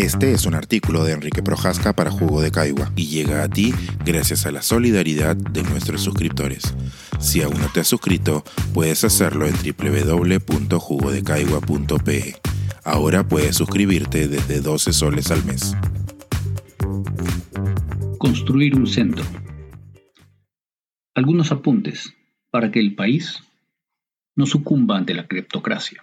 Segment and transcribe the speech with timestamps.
[0.00, 3.74] Este es un artículo de Enrique Projasca para Jugo de Caigua y llega a ti
[4.02, 6.74] gracias a la solidaridad de nuestros suscriptores.
[7.18, 8.42] Si aún no te has suscrito,
[8.72, 12.36] puedes hacerlo en www.jugodecaigua.pe.
[12.82, 15.76] Ahora puedes suscribirte desde 12 soles al mes.
[18.16, 19.22] Construir un centro.
[21.14, 22.14] Algunos apuntes
[22.50, 23.42] para que el país
[24.34, 26.02] no sucumba ante la criptocracia.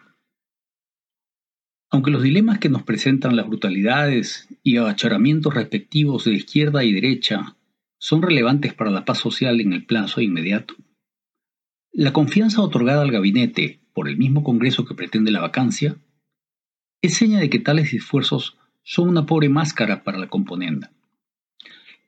[1.89, 7.55] Aunque los dilemas que nos presentan las brutalidades y agacharamientos respectivos de izquierda y derecha
[7.97, 10.75] son relevantes para la paz social en el plazo inmediato,
[11.93, 15.97] la confianza otorgada al gabinete por el mismo Congreso que pretende la vacancia
[17.01, 20.91] es seña de que tales esfuerzos son una pobre máscara para la componenda.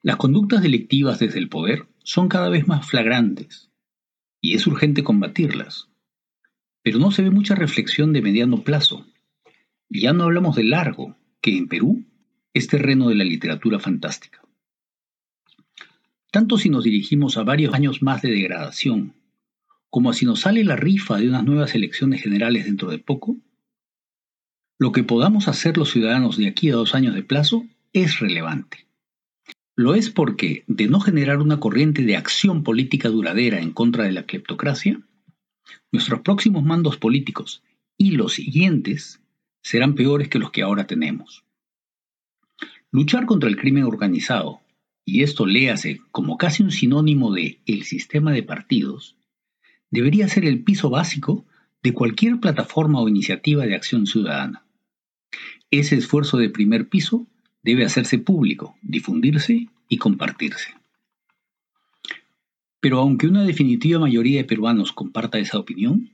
[0.01, 3.71] Las conductas delictivas desde el poder son cada vez más flagrantes
[4.41, 5.89] y es urgente combatirlas,
[6.83, 9.05] pero no se ve mucha reflexión de mediano plazo
[9.89, 12.05] ya no hablamos de largo, que en Perú
[12.53, 14.41] es terreno de la literatura fantástica.
[16.31, 19.15] Tanto si nos dirigimos a varios años más de degradación,
[19.89, 23.37] como si nos sale la rifa de unas nuevas elecciones generales dentro de poco,
[24.77, 28.87] lo que podamos hacer los ciudadanos de aquí a dos años de plazo es relevante.
[29.75, 34.11] Lo es porque, de no generar una corriente de acción política duradera en contra de
[34.11, 35.01] la cleptocracia,
[35.91, 37.63] nuestros próximos mandos políticos
[37.97, 39.21] y los siguientes
[39.61, 41.43] serán peores que los que ahora tenemos.
[42.91, 44.61] Luchar contra el crimen organizado,
[45.05, 49.15] y esto léase como casi un sinónimo de el sistema de partidos,
[49.91, 51.45] debería ser el piso básico
[51.81, 54.63] de cualquier plataforma o iniciativa de acción ciudadana.
[55.71, 57.27] Ese esfuerzo de primer piso
[57.63, 60.73] debe hacerse público, difundirse y compartirse.
[62.79, 66.09] Pero aunque una definitiva mayoría de peruanos comparta esa opinión,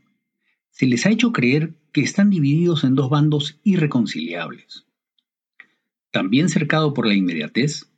[0.76, 4.86] se les ha hecho creer que están divididos en dos bandos irreconciliables.
[6.12, 7.90] También cercado por la inmediatez,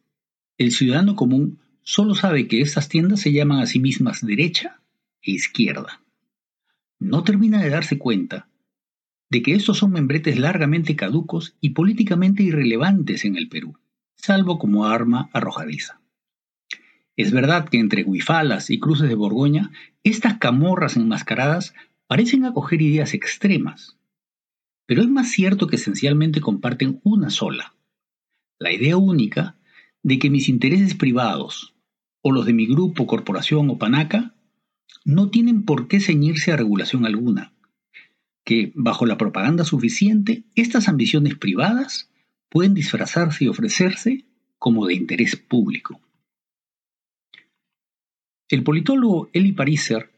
[0.60, 4.80] el ciudadano común solo sabe que estas tiendas se llaman a sí mismas derecha
[5.24, 6.04] e izquierda.
[7.00, 8.48] No termina de darse cuenta
[9.32, 13.80] de que estos son membretes largamente caducos y políticamente irrelevantes en el Perú,
[14.18, 16.00] salvo como arma arrojadiza.
[17.16, 19.72] Es verdad que entre Guifalas y Cruces de Borgoña,
[20.04, 21.74] estas camorras enmascaradas
[22.08, 23.98] parecen acoger ideas extremas,
[24.86, 27.76] pero es más cierto que esencialmente comparten una sola,
[28.60, 29.58] la idea única
[30.04, 31.76] de que mis intereses privados
[32.22, 34.34] o los de mi grupo, corporación o panaca
[35.04, 37.54] no tienen por qué ceñirse a regulación alguna,
[38.46, 42.10] que bajo la propaganda suficiente estas ambiciones privadas
[42.50, 44.26] pueden disfrazarse y ofrecerse
[44.58, 46.02] como de interés público.
[48.50, 50.17] El politólogo Eli Pariser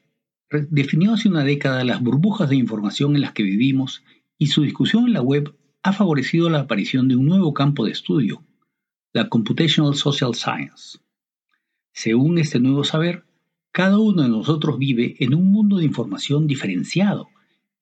[0.51, 4.03] definió hace una década las burbujas de información en las que vivimos
[4.37, 7.91] y su discusión en la web ha favorecido la aparición de un nuevo campo de
[7.91, 8.43] estudio,
[9.13, 10.99] la Computational Social Science.
[11.93, 13.25] Según este nuevo saber,
[13.71, 17.29] cada uno de nosotros vive en un mundo de información diferenciado,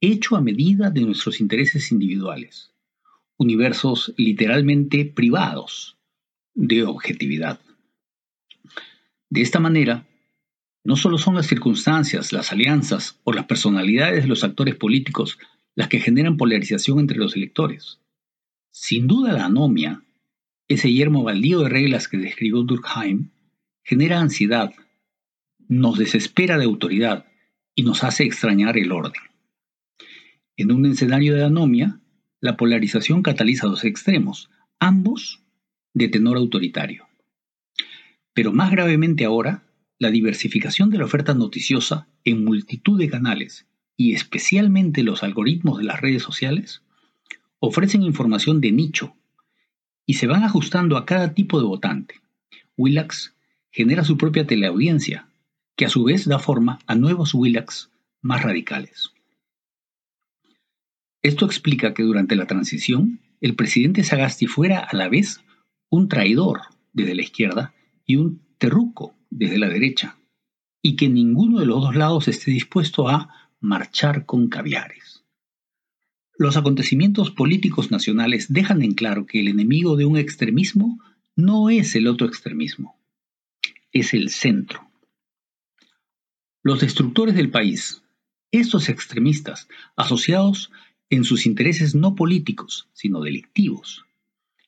[0.01, 2.71] hecho a medida de nuestros intereses individuales,
[3.37, 5.97] universos literalmente privados
[6.53, 7.59] de objetividad.
[9.29, 10.07] De esta manera,
[10.83, 15.37] no solo son las circunstancias, las alianzas o las personalidades de los actores políticos
[15.75, 17.99] las que generan polarización entre los electores.
[18.71, 20.01] Sin duda la anomia,
[20.67, 23.29] ese yermo baldío de reglas que describió Durkheim,
[23.83, 24.73] genera ansiedad,
[25.67, 27.27] nos desespera de autoridad
[27.75, 29.21] y nos hace extrañar el orden.
[30.55, 31.99] En un escenario de anomia,
[32.39, 34.49] la polarización cataliza dos extremos,
[34.79, 35.43] ambos
[35.93, 37.07] de tenor autoritario.
[38.33, 39.66] Pero más gravemente ahora,
[39.99, 43.65] la diversificación de la oferta noticiosa en multitud de canales
[43.95, 46.83] y especialmente los algoritmos de las redes sociales
[47.59, 49.15] ofrecen información de nicho
[50.05, 52.15] y se van ajustando a cada tipo de votante.
[52.77, 53.35] Willax
[53.71, 55.27] genera su propia teleaudiencia,
[55.75, 57.89] que a su vez da forma a nuevos Willax
[58.21, 59.11] más radicales.
[61.23, 65.41] Esto explica que durante la transición, el presidente Sagasti fuera a la vez
[65.89, 66.61] un traidor
[66.93, 67.73] desde la izquierda
[68.05, 70.17] y un terruco desde la derecha,
[70.81, 75.23] y que ninguno de los dos lados esté dispuesto a marchar con caviares.
[76.37, 80.99] Los acontecimientos políticos nacionales dejan en claro que el enemigo de un extremismo
[81.35, 82.95] no es el otro extremismo,
[83.91, 84.87] es el centro.
[86.61, 88.03] Los destructores del país,
[88.51, 90.71] estos extremistas, asociados
[91.09, 94.05] en sus intereses no políticos, sino delictivos,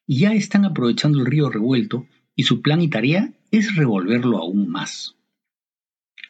[0.07, 5.15] ya están aprovechando el río revuelto y su plan y tarea es revolverlo aún más.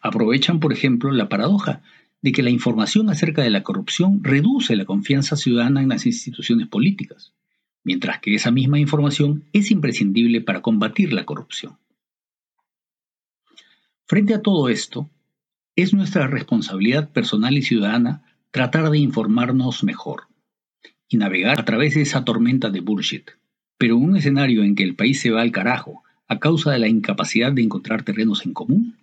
[0.02, 1.82] Aprovechan, por ejemplo, la paradoja
[2.22, 6.68] de que la información acerca de la corrupción reduce la confianza ciudadana en las instituciones
[6.68, 7.34] políticas,
[7.84, 11.78] mientras que esa misma información es imprescindible para combatir la corrupción.
[14.06, 15.10] Frente a todo esto,
[15.76, 20.24] es nuestra responsabilidad personal y ciudadana tratar de informarnos mejor
[21.08, 23.32] y navegar a través de esa tormenta de bullshit.
[23.78, 26.80] Pero en un escenario en que el país se va al carajo a causa de
[26.80, 28.96] la incapacidad de encontrar terrenos en común,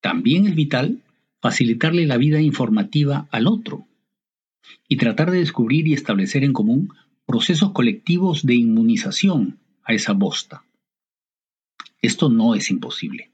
[0.00, 1.02] también es vital
[1.40, 3.86] facilitarle la vida informativa al otro
[4.88, 6.94] y tratar de descubrir y establecer en común
[7.26, 10.64] procesos colectivos de inmunización a esa bosta.
[12.00, 13.30] Esto no es imposible.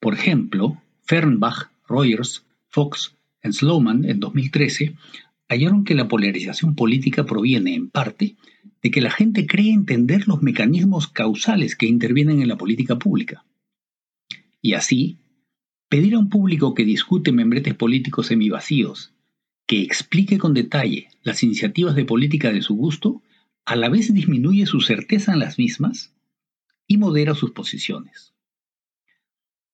[0.00, 4.96] Por ejemplo, Fernbach, Rogers, Fox y Sloman en 2013
[5.48, 8.36] hallaron que la polarización política proviene, en parte,
[8.84, 13.46] de que la gente cree entender los mecanismos causales que intervienen en la política pública.
[14.60, 15.20] Y así,
[15.88, 19.14] pedir a un público que discute membretes políticos semivacíos,
[19.66, 23.22] que explique con detalle las iniciativas de política de su gusto,
[23.64, 26.14] a la vez disminuye su certeza en las mismas
[26.86, 28.34] y modera sus posiciones.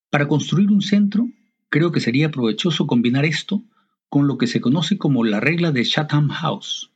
[0.09, 1.29] Para construir un centro,
[1.69, 3.65] creo que sería provechoso combinar esto
[4.09, 6.90] con lo que se conoce como la regla de Chatham House.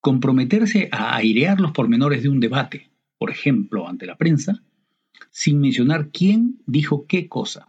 [0.00, 4.62] Comprometerse a airear los pormenores de un debate, por ejemplo, ante la prensa,
[5.30, 7.68] sin mencionar quién dijo qué cosa.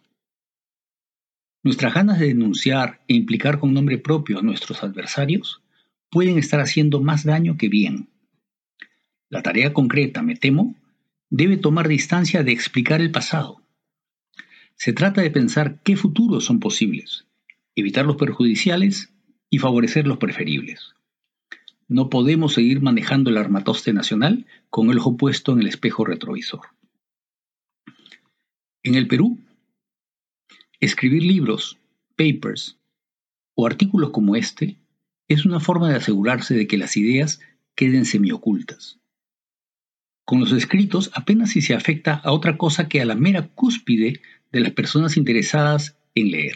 [1.63, 5.61] Nuestras ganas de denunciar e implicar con nombre propio a nuestros adversarios
[6.09, 8.09] pueden estar haciendo más daño que bien.
[9.29, 10.75] La tarea concreta, me temo,
[11.29, 13.61] debe tomar distancia de explicar el pasado.
[14.75, 17.25] Se trata de pensar qué futuros son posibles,
[17.75, 19.13] evitar los perjudiciales
[19.49, 20.95] y favorecer los preferibles.
[21.89, 26.61] No podemos seguir manejando el armatoste nacional con el ojo puesto en el espejo retrovisor.
[28.83, 29.37] En el Perú,
[30.79, 31.77] escribir libros,
[32.15, 32.79] papers
[33.55, 34.77] o artículos como este
[35.27, 37.41] es una forma de asegurarse de que las ideas
[37.75, 38.99] queden semiocultas.
[40.23, 44.21] Con los escritos apenas si se afecta a otra cosa que a la mera cúspide
[44.51, 46.55] de las personas interesadas en leer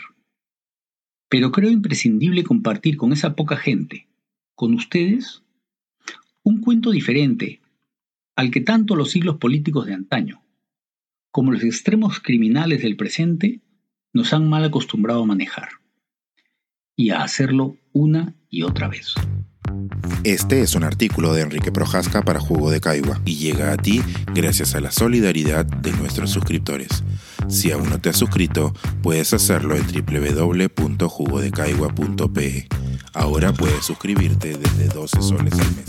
[1.34, 4.06] pero creo imprescindible compartir con esa poca gente,
[4.56, 5.44] con ustedes,
[6.44, 7.62] un cuento diferente
[8.36, 10.42] al que tanto los siglos políticos de antaño,
[11.32, 13.62] como los extremos criminales del presente,
[14.12, 15.70] nos han mal acostumbrado a manejar,
[16.96, 19.16] y a hacerlo una y otra vez.
[20.24, 24.02] Este es un artículo de Enrique Projasca para Jugo de Caigua y llega a ti
[24.34, 27.04] gracias a la solidaridad de nuestros suscriptores.
[27.50, 32.83] Si aún no te has suscrito, puedes hacerlo en www.jugodecaigua.pe.
[33.14, 35.86] Ahora puedes suscribirte desde 12 soles al mes.